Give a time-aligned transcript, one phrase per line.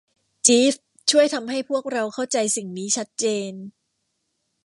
[0.47, 3.53] จีฟส์ ช่วยทำให้พวกเราเข้าใจสิ่งนี้ชัดเจน